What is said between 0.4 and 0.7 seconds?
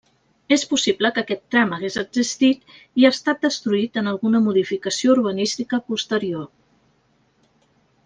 És